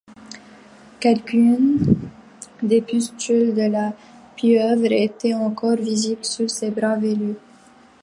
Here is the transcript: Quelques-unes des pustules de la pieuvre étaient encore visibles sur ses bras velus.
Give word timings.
Quelques-unes 0.99 1.85
des 2.63 2.81
pustules 2.81 3.53
de 3.53 3.69
la 3.69 3.93
pieuvre 4.35 4.91
étaient 4.91 5.35
encore 5.35 5.75
visibles 5.77 6.25
sur 6.25 6.49
ses 6.49 6.71
bras 6.71 6.95
velus. 6.95 7.35